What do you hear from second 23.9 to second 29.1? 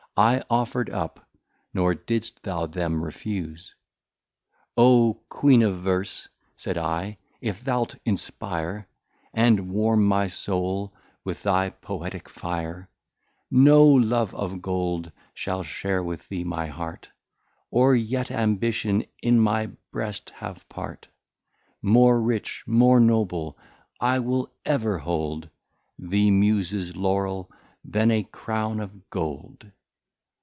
I will ever hold The Muses Laurel, than a Crown of